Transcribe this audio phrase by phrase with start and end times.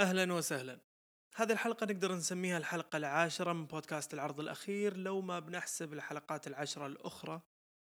[0.00, 0.80] أهلا وسهلا.
[1.34, 6.86] هذه الحلقة نقدر نسميها الحلقة العاشرة من بودكاست العرض الأخير لو ما بنحسب الحلقات العشرة
[6.86, 7.42] الأخرى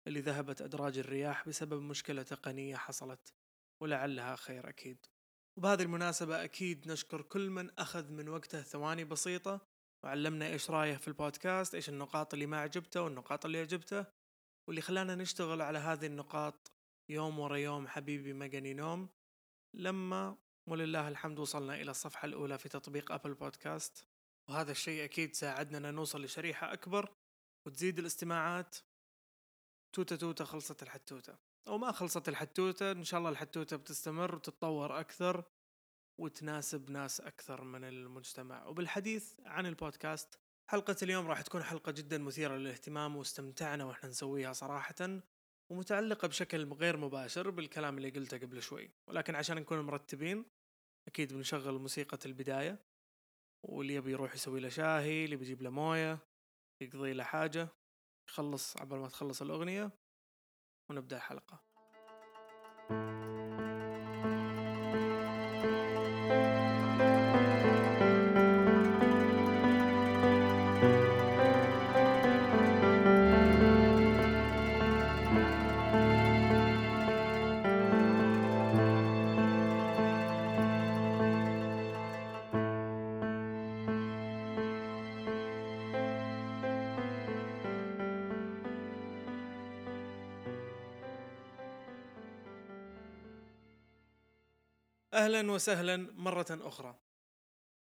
[0.06, 3.34] اللي ذهبت أدراج الرياح بسبب مشكلة تقنية حصلت
[3.82, 5.06] ولعلها خير أكيد.
[5.56, 9.60] وبهذه المناسبة أكيد نشكر كل من أخذ من وقته ثواني بسيطة
[10.04, 14.04] وعلمنا إيش رأيه في البودكاست إيش النقاط اللي ما عجبته والنقاط اللي عجبته
[14.68, 16.72] واللي خلانا نشتغل على هذه النقاط
[17.08, 19.08] يوم ورا يوم حبيبي مجني نوم.
[19.74, 24.04] لما ولله الحمد وصلنا إلى الصفحة الأولى في تطبيق أبل بودكاست.
[24.48, 27.14] وهذا الشيء أكيد ساعدنا نوصل لشريحة أكبر
[27.66, 28.76] وتزيد الاستماعات.
[29.92, 31.36] توتة توتة خلصت الحتوتة.
[31.68, 35.44] أو ما خلصت الحتوتة إن شاء الله الحتوتة بتستمر وتتطور أكثر
[36.20, 38.66] وتناسب ناس أكثر من المجتمع.
[38.66, 40.38] وبالحديث عن البودكاست
[40.70, 45.20] حلقة اليوم راح تكون حلقة جدا مثيرة للاهتمام واستمتعنا وإحنا نسويها صراحة
[45.70, 48.90] ومتعلقة بشكل غير مباشر بالكلام اللي قلته قبل شوي.
[49.06, 50.57] ولكن عشان نكون مرتبين
[51.06, 52.78] أكيد بنشغل موسيقى البداية
[53.62, 56.18] واللي يبي يروح يسوي له شاهي اللي بيجيب له موية
[56.80, 57.68] يقضي له حاجة
[58.28, 59.90] يخلص عبر ما تخلص الأغنية
[60.90, 61.68] ونبدأ الحلقة.
[95.18, 96.98] أهلا وسهلا مرة أخرى.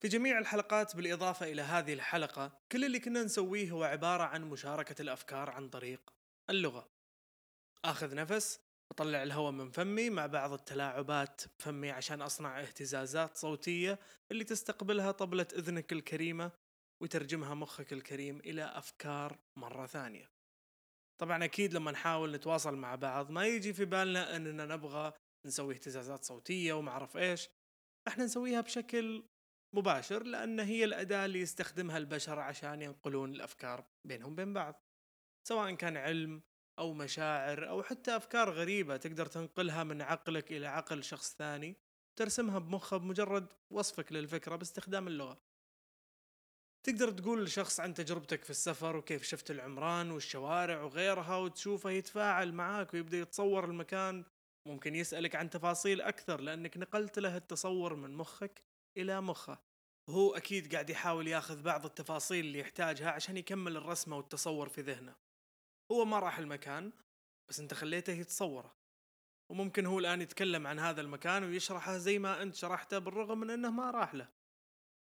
[0.01, 5.01] في جميع الحلقات بالإضافة إلى هذه الحلقة كل اللي كنا نسويه هو عبارة عن مشاركة
[5.01, 6.13] الأفكار عن طريق
[6.49, 6.89] اللغة.
[7.85, 8.59] آخذ نفس
[8.91, 13.99] أطلع الهواء من فمي مع بعض التلاعبات بفمي عشان أصنع اهتزازات صوتية
[14.31, 16.51] اللي تستقبلها طبلة إذنك الكريمة
[17.01, 20.31] ويترجمها مخك الكريم إلى أفكار مرة ثانية.
[21.21, 25.13] طبعا أكيد لما نحاول نتواصل مع بعض ما يجي في بالنا أننا نبغى
[25.45, 27.49] نسوي اهتزازات صوتية وما أعرف إيش.
[28.07, 29.23] إحنا نسويها بشكل
[29.75, 34.83] مباشر لأن هي الأداة اللي يستخدمها البشر عشان ينقلون الأفكار بينهم بين بعض.
[35.47, 36.41] سواء كان علم
[36.79, 41.77] أو مشاعر أو حتى أفكار غريبة تقدر تنقلها من عقلك إلى عقل شخص ثاني
[42.15, 45.41] ترسمها بمخه بمجرد وصفك للفكرة باستخدام اللغة.
[46.83, 52.93] تقدر تقول لشخص عن تجربتك في السفر وكيف شفت العمران والشوارع وغيرها وتشوفه يتفاعل معاك
[52.93, 54.25] ويبدأ يتصور المكان
[54.65, 58.61] ممكن يسألك عن تفاصيل أكثر لأنك نقلت له التصور من مخك
[58.97, 59.61] إلى مخه.
[60.07, 65.15] وهو أكيد قاعد يحاول ياخذ بعض التفاصيل اللي يحتاجها عشان يكمل الرسمة والتصور في ذهنه.
[65.91, 66.91] هو ما راح المكان
[67.49, 68.75] بس أنت خليته يتصوره.
[69.49, 73.71] وممكن هو الآن يتكلم عن هذا المكان ويشرحه زي ما أنت شرحته بالرغم من أنه
[73.71, 74.29] ما راح له.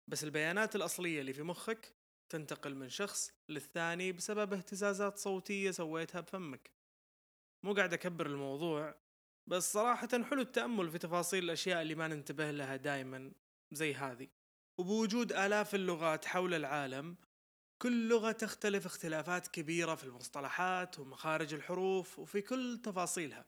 [0.09, 1.95] بس البيانات الأصلية اللي في مخك
[2.29, 6.71] تنتقل من شخص للثاني بسبب اهتزازات صوتية سويتها بفمك.
[7.65, 8.95] مو قاعد أكبر الموضوع
[9.49, 13.33] بس صراحة حلو التأمل في تفاصيل الأشياء اللي ما ننتبه لها دائما
[13.73, 14.29] زي هذه.
[14.79, 17.17] وبوجود آلاف اللغات حول العالم
[17.83, 23.45] كل لغة تختلف اختلافات كبيرة في المصطلحات ومخارج الحروف وفي كل تفاصيلها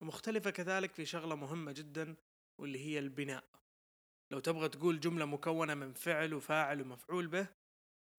[0.00, 2.16] ومختلفة كذلك في شغلة مهمة جدا
[2.58, 3.44] واللي هي البناء.
[4.30, 7.46] لو تبغى تقول جملة مكونة من فعل وفاعل ومفعول به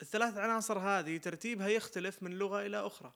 [0.01, 3.13] الثلاث عناصر هذه ترتيبها يختلف من لغة إلى أخرى.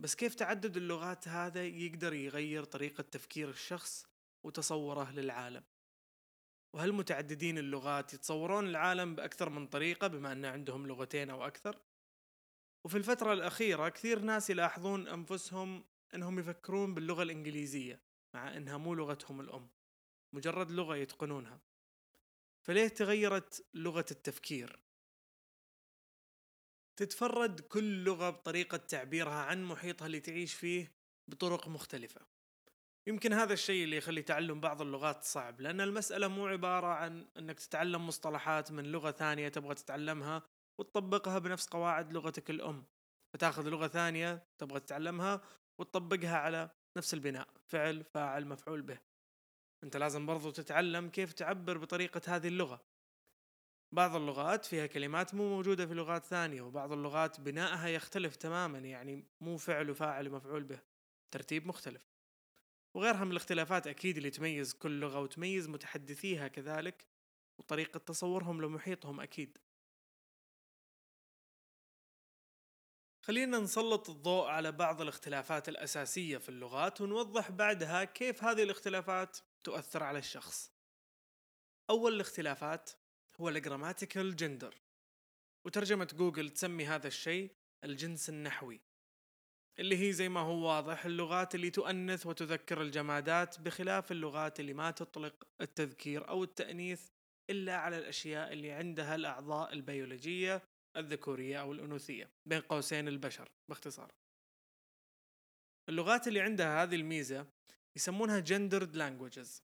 [0.00, 4.06] بس كيف تعدد اللغات هذا يقدر يغير طريقة تفكير الشخص
[4.44, 5.64] وتصوره للعالم؟
[6.72, 11.78] وهل متعددين اللغات يتصورون العالم بأكثر من طريقة بما أن عندهم لغتين أو أكثر؟
[12.84, 15.84] وفي الفترة الأخيرة كثير ناس يلاحظون أنفسهم
[16.14, 18.02] أنهم يفكرون باللغة الإنجليزية
[18.34, 19.68] مع أنها مو لغتهم الأم
[20.32, 21.60] مجرد لغة يتقنونها.
[22.62, 24.85] فليه تغيرت لغة التفكير؟
[26.96, 30.92] تتفرد كل لغة بطريقة تعبيرها عن محيطها اللي تعيش فيه
[31.30, 32.20] بطرق مختلفة.
[33.08, 37.58] يمكن هذا الشيء اللي يخلي تعلم بعض اللغات صعب لأن المسألة مو عبارة عن أنك
[37.58, 40.42] تتعلم مصطلحات من لغة ثانية تبغى تتعلمها
[40.78, 42.84] وتطبقها بنفس قواعد لغتك الأم.
[43.34, 45.40] فتاخذ لغة ثانية تبغى تتعلمها
[45.80, 48.98] وتطبقها على نفس البناء فعل فاعل مفعول به.
[49.84, 52.95] أنت لازم برضو تتعلم كيف تعبر بطريقة هذه اللغة.
[53.92, 59.24] بعض اللغات فيها كلمات مو موجودة في لغات ثانية وبعض اللغات بنائها يختلف تماما يعني
[59.40, 60.80] مو فعل وفاعل ومفعول به
[61.30, 62.10] ترتيب مختلف.
[62.94, 67.06] وغيرها من الاختلافات أكيد اللي تميز كل لغة وتميز متحدثيها كذلك
[67.58, 69.58] وطريقة تصورهم لمحيطهم أكيد.
[73.22, 80.02] خلينا نسلط الضوء على بعض الاختلافات الأساسية في اللغات ونوضح بعدها كيف هذه الاختلافات تؤثر
[80.02, 80.72] على الشخص.
[81.90, 82.90] أول الاختلافات
[83.40, 84.74] هو ال grammatical gender.
[85.66, 87.50] وترجمة جوجل تسمي هذا الشيء
[87.84, 88.80] الجنس النحوي
[89.78, 94.90] اللي هي زي ما هو واضح اللغات اللي تؤنث وتذكر الجمادات بخلاف اللغات اللي ما
[94.90, 97.08] تطلق التذكير أو التأنيث
[97.50, 100.62] إلا على الأشياء اللي عندها الأعضاء البيولوجية
[100.96, 104.12] الذكورية أو الأنوثية بين قوسين البشر باختصار.
[105.88, 107.46] اللغات اللي عندها هذه الميزة
[107.96, 109.62] يسمونها gendered languages.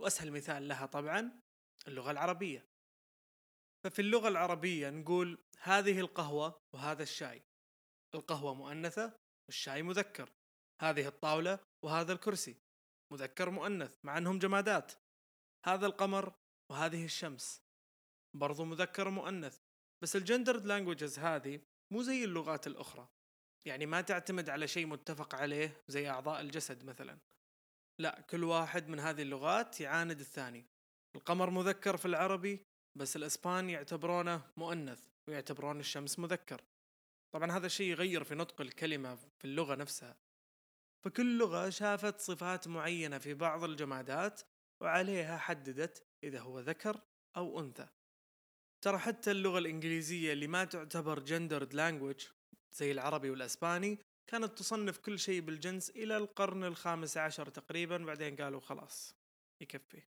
[0.00, 1.40] وأسهل مثال لها طبعا
[1.88, 2.66] اللغة العربية.
[3.84, 7.42] ففي اللغة العربية نقول هذه القهوة وهذا الشاي.
[8.14, 9.18] القهوة مؤنثة
[9.48, 10.32] والشاي مذكر.
[10.82, 12.56] هذه الطاولة وهذا الكرسي
[13.12, 14.92] مذكر مؤنث مع أنهم جمادات.
[15.66, 16.34] هذا القمر
[16.70, 17.62] وهذه الشمس
[18.36, 19.58] برضو مذكر مؤنث.
[20.02, 21.60] بس الجندرد لانجوجز هذه
[21.92, 23.08] مو زي اللغات الأخرى.
[23.66, 27.18] يعني ما تعتمد على شيء متفق عليه زي أعضاء الجسد مثلا.
[28.00, 30.66] لا كل واحد من هذه اللغات يعاند الثاني.
[31.16, 32.60] القمر مذكر في العربي
[32.98, 36.64] بس الإسبان يعتبرونه مؤنث ويعتبرون الشمس مذكر.
[37.34, 40.16] طبعا هذا الشيء يغير في نطق الكلمة في اللغة نفسها.
[41.04, 44.40] فكل لغة شافت صفات معينة في بعض الجمادات
[44.82, 47.00] وعليها حددت إذا هو ذكر
[47.36, 47.88] أو أنثى.
[48.84, 52.24] ترى حتى اللغة الإنجليزية اللي ما تعتبر gendered language
[52.72, 53.98] زي العربي والأسباني
[54.30, 59.14] كانت تصنف كل شيء بالجنس إلى القرن الخامس عشر تقريبا بعدين قالوا خلاص
[59.60, 60.02] يكفي.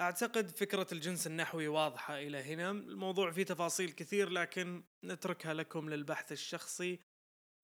[0.00, 2.70] أعتقد فكرة الجنس النحوي واضحة إلى هنا.
[2.70, 6.98] الموضوع فيه تفاصيل كثير لكن نتركها لكم للبحث الشخصي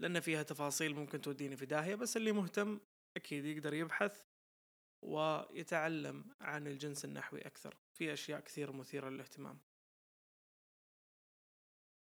[0.00, 2.80] لأن فيها تفاصيل ممكن توديني في داهية بس اللي مهتم
[3.16, 4.22] أكيد يقدر يبحث
[5.02, 7.76] ويتعلم عن الجنس النحوي أكثر.
[7.92, 9.58] في أشياء كثير مثيرة للاهتمام.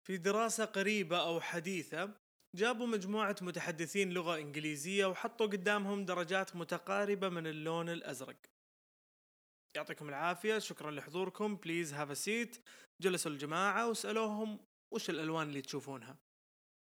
[0.07, 2.15] في دراسة قريبة أو حديثة
[2.55, 8.56] جابوا مجموعة متحدثين لغة إنجليزية وحطوا قدامهم درجات متقاربة من اللون الأزرق.
[9.77, 11.57] يعطيكم العافية شكرا لحضوركم.
[11.57, 12.65] please have seat
[13.03, 14.59] جلسوا الجماعة وسألوهم
[14.95, 16.17] وش الألوان اللي تشوفونها.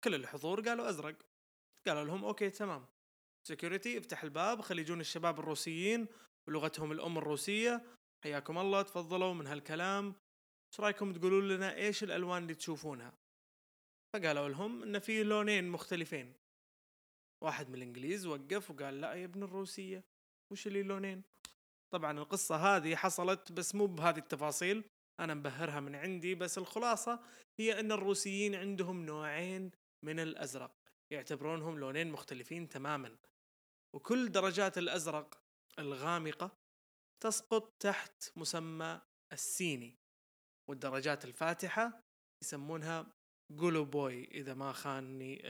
[0.04, 1.16] كل الحضور قالوا أزرق.
[1.86, 2.86] قالوا لهم okay تمام.
[3.48, 4.60] security افتح الباب.
[4.60, 6.06] خلي يجون الشباب الروسيين
[6.48, 7.82] ولغتهم الأم الروسية.
[8.24, 10.14] حياكم الله تفضلوا من هالكلام.
[10.72, 13.12] إيش رأيكم تقولون لنا إيش الألوان اللي تشوفونها؟
[14.16, 16.34] فقالوا لهم إن في لونين مختلفين.
[17.44, 20.04] واحد من الإنجليز وقف وقال لا يا ابن الروسية
[20.52, 21.22] وش اللي لونين؟
[21.90, 24.84] طبعا القصة هذه حصلت بس مو بهذه التفاصيل
[25.20, 27.20] أنا مبهرها من عندي بس الخلاصة
[27.60, 29.70] هي إن الروسيين عندهم نوعين
[30.04, 30.74] من الأزرق
[31.12, 33.16] يعتبرونهم لونين مختلفين تماما.
[33.94, 35.42] وكل درجات الأزرق
[35.78, 36.56] الغامقة
[37.22, 39.00] تسقط تحت مسمى
[39.32, 39.98] السيني
[40.70, 42.00] والدرجات الفاتحة
[42.42, 43.06] يسمونها
[43.52, 45.40] جولو بوي إذا ما خانني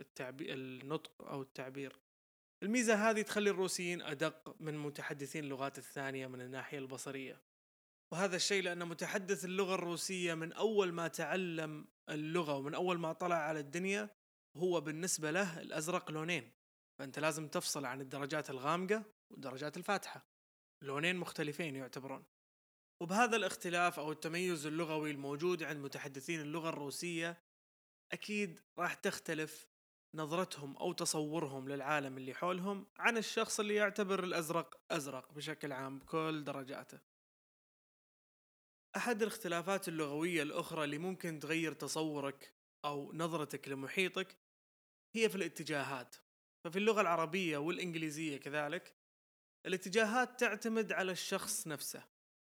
[0.00, 1.98] التعبير النطق أو التعبير.
[2.62, 7.42] الميزة هذه تخلي الروسيين أدق من متحدثين اللغات الثانية من الناحية البصرية.
[8.12, 13.36] وهذا الشيء لأن متحدث اللغة الروسية من أول ما تعلم اللغة ومن أول ما طلع
[13.36, 14.10] على الدنيا
[14.56, 16.52] هو بالنسبة له الأزرق لونين.
[16.98, 20.26] فأنت لازم تفصل عن الدرجات الغامقة والدرجات الفاتحة.
[20.82, 22.24] لونين مختلفين يعتبرون.
[23.02, 27.42] وبهذا الاختلاف أو التميز اللغوي الموجود عند متحدثين اللغة الروسية
[28.12, 29.66] أكيد راح تختلف
[30.16, 36.44] نظرتهم أو تصورهم للعالم اللي حولهم عن الشخص اللي يعتبر الأزرق أزرق بشكل عام بكل
[36.44, 36.98] درجاته.
[38.96, 42.54] أحد الاختلافات اللغوية الأخرى اللي ممكن تغير تصورك
[42.84, 44.36] أو نظرتك لمحيطك
[45.14, 46.16] هي في الاتجاهات.
[46.64, 48.94] ففي اللغة العربية والإنجليزية كذلك
[49.66, 52.04] الاتجاهات تعتمد على الشخص نفسه.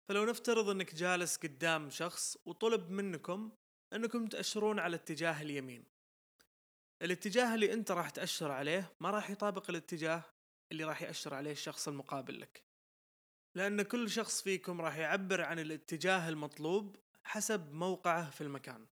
[0.09, 3.51] فلو نفترض إنك جالس قدام شخص وطلب منكم
[3.93, 5.94] إنكم تأشرون على اتجاه اليمين
[7.01, 10.23] الاتجاه اللي انت راح تأشر عليه ما راح يطابق الاتجاه
[10.71, 12.63] اللي راح يأشر عليه الشخص المقابل لك.
[13.55, 18.87] لأن كل شخص فيكم راح يعبر عن الاتجاه المطلوب حسب موقعه في المكان.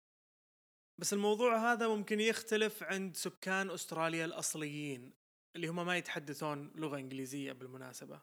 [1.00, 5.12] بس الموضوع هذا ممكن يختلف عند سكان أستراليا الأصليين
[5.56, 8.22] اللي هم ما يتحدثون لغة إنجليزية بالمناسبة.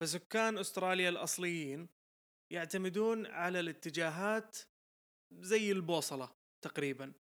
[0.00, 1.88] فسكان أستراليا الأصليين
[2.52, 4.58] يعتمدون على الاتجاهات
[5.32, 7.12] زي البوصلة تقريبا.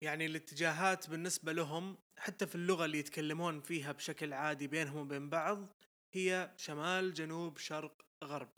[0.00, 5.66] يعني الاتجاهات بالنسبة لهم حتى في اللغة اللي يتكلمون فيها بشكل عادي بينهم وبين بعض
[6.12, 8.50] هي شمال جنوب شرق غرب.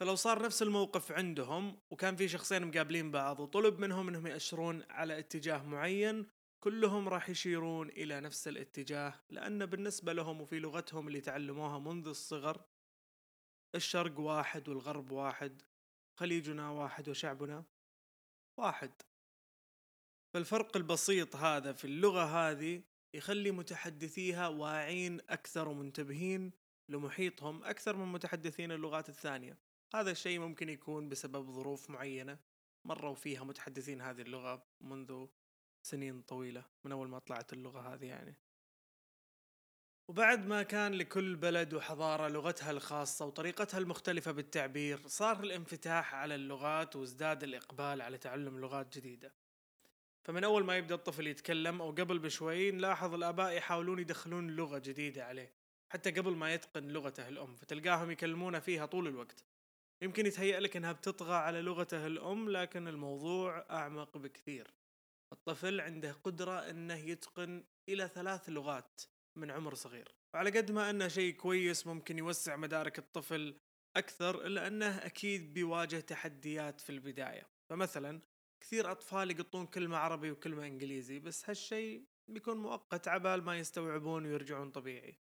[0.00, 5.18] فلو صار نفس الموقف عندهم وكان في شخصين مقابلين بعض وطلب منهم إنهم يأشرون على
[5.18, 6.26] اتجاه معين
[6.60, 12.64] كلهم راح يشيرون إلى نفس الاتجاه لأن بالنسبة لهم وفي لغتهم اللي تعلموها منذ الصغر
[13.74, 15.62] الشرق واحد والغرب واحد
[16.18, 17.64] خليجنا واحد وشعبنا
[18.58, 18.92] واحد.
[20.34, 22.82] فالفرق البسيط هذا في اللغة هذه
[23.14, 26.52] يخلي متحدثيها واعين أكثر ومنتبهين
[26.88, 29.58] لمحيطهم أكثر من متحدثين اللغات الثانية.
[29.94, 32.38] هذا الشيء ممكن يكون بسبب ظروف معينة
[32.84, 35.26] مروا فيها متحدثين هذه اللغة منذ
[35.82, 38.34] سنين طويلة من أول ما طلعت اللغة هذه يعني.
[40.08, 46.96] وبعد ما كان لكل بلد وحضارة لغتها الخاصة وطريقتها المختلفة بالتعبير صار الانفتاح على اللغات
[46.96, 49.41] وازداد الإقبال على تعلم لغات جديدة.
[50.24, 55.24] فمن أول ما يبدأ الطفل يتكلم أو قبل بشوي نلاحظ الآباء يحاولون يدخلون لغة جديدة
[55.24, 55.52] عليه
[55.92, 59.44] حتى قبل ما يتقن لغته الأم فتلقاهم يكلمونه فيها طول الوقت.
[60.02, 64.74] يمكن يتهيأ لك إنها بتطغى على لغته الأم لكن الموضوع أعمق بكثير.
[65.32, 69.02] الطفل عنده قدرة إنه يتقن إلى ثلاث لغات
[69.36, 70.14] من عمر صغير.
[70.34, 73.56] وعلى قد ما إنه شيء كويس ممكن يوسع مدارك الطفل
[73.96, 77.48] أكثر الا انه أكيد بيواجه تحديات في البداية.
[77.70, 78.20] فمثلا
[78.62, 84.70] كثير أطفال يخلطون كلمة عربي وكلمة إنجليزي بس هالشيء بيكون مؤقت عبال ما يستوعبون ويرجعون
[84.70, 85.18] طبيعي.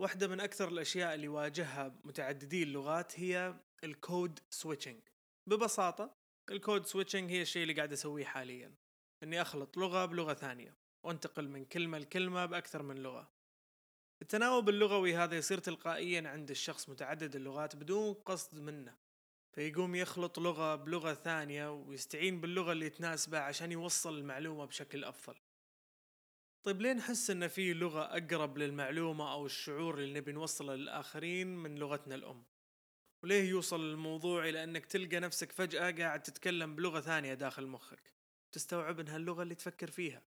[0.00, 5.02] واحدة من أكثر الأشياء اللي يواجهها متعددي اللغات هي ال code switching
[5.46, 6.16] ببساطة
[6.50, 8.74] ال code switching هي الشيء اللي قاعد أسويه حاليا.
[9.22, 13.32] إني أخلط لغة بلغة ثانية وأنتقل من كلمة لكلمة بأكثر من لغة.
[14.22, 19.03] التناوب اللغوي هذا يصير تلقائيا عند الشخص متعدد اللغات بدون قصد منه.
[19.54, 25.34] فيقوم يخلط لغة بلغة ثانية ويستعين باللغة اللي تناسبه عشان يوصل المعلومة بشكل أفضل.
[26.62, 31.74] طيب ليه نحس إن في لغة أقرب للمعلومة أو الشعور اللي نبي نوصله للآخرين من
[31.74, 32.44] لغتنا الأم؟
[33.22, 38.12] وليه يوصل الموضوع إلى إنك تلقى نفسك فجأة قاعد تتكلم بلغة ثانية داخل مخك؟
[38.52, 40.22] تستوعب انها اللغة اللي تفكر فيها؟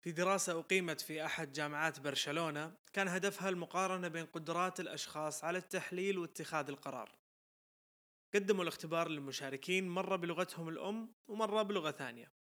[0.00, 6.18] في دراسة أقيمت في أحد جامعات برشلونة كان هدفها المقارنة بين قدرات الأشخاص على التحليل
[6.18, 7.21] واتخاذ القرار.
[8.34, 12.32] قدموا الاختبار للمشاركين مرة بلغتهم الأم ومرة بلغة ثانية.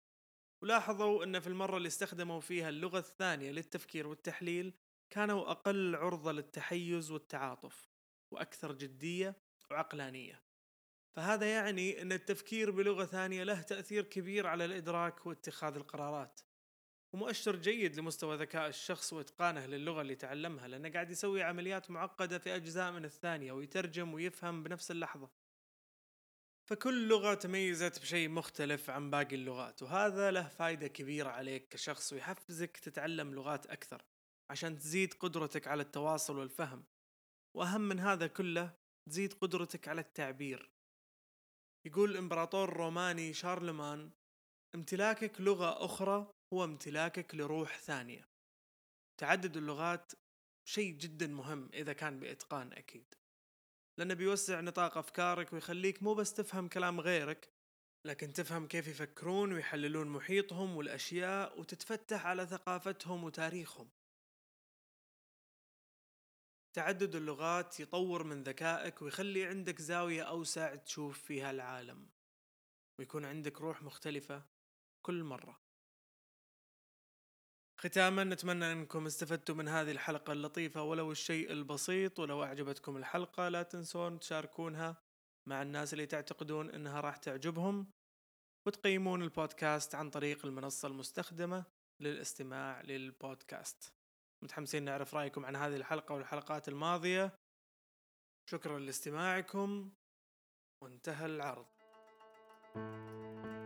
[0.63, 4.73] ولاحظوا أن في المرة اللي استخدموا فيها اللغة الثانية للتفكير والتحليل
[5.09, 7.89] كانوا أقل عرضة للتحيز والتعاطف
[8.31, 9.35] وأكثر جدية
[9.71, 10.41] وعقلانية.
[11.15, 16.41] فهذا يعني أن التفكير بلغة ثانية له تأثير كبير على الإدراك واتخاذ القرارات.
[17.13, 22.55] ومؤشر جيد لمستوى ذكاء الشخص وإتقانه للغة اللي تعلمها لأنه قاعد يسوي عمليات معقدة في
[22.55, 25.40] أجزاء من الثانية ويترجم ويفهم بنفس اللحظة.
[26.71, 32.77] فكل لغة تميزت بشيء مختلف عن باقي اللغات وهذا له فايدة كبيرة عليك كشخص ويحفزك
[32.77, 34.01] تتعلم لغات أكثر
[34.51, 36.83] عشان تزيد قدرتك على التواصل والفهم.
[37.57, 38.73] وأهم من هذا كله
[39.09, 40.71] تزيد قدرتك على التعبير.
[41.85, 44.11] يقول الإمبراطور الروماني شارلمان
[44.75, 48.29] امتلاكك لغة أخرى هو امتلاكك لروح ثانية.
[49.19, 50.11] تعدد اللغات
[50.69, 53.15] شيء جدا مهم إذا كان بإتقان أكيد.
[54.01, 57.49] لأنه بيوسع نطاق أفكارك ويخليك مو بس تفهم كلام غيرك
[58.05, 63.89] لكن تفهم كيف يفكرون ويحللون محيطهم والأشياء وتتفتح على ثقافتهم وتاريخهم.
[66.73, 72.09] تعدد اللغات يطور من ذكائك ويخلي عندك زاوية أوسع تشوف فيها العالم
[72.99, 74.43] ويكون عندك روح مختلفة
[75.01, 75.70] كل مرة.
[77.83, 83.63] ختاما نتمنى أنكم استفدتوا من هذه الحلقة اللطيفة ولو الشيء البسيط ولو أعجبتكم الحلقة لا
[83.63, 84.97] تنسون تشاركونها
[85.49, 87.91] مع الناس اللي تعتقدون إنها راح تعجبهم
[88.67, 91.63] وتقيمون البودكاست عن طريق المنصة المستخدمة
[91.99, 93.93] للاستماع للبودكاست.
[94.43, 97.35] متحمسين نعرف رأيكم عن هذه الحلقة والحلقات الماضية.
[98.49, 99.91] شكرا لاستماعكم.
[100.83, 101.65] وانتهى العرض.
[102.73, 103.60] thank you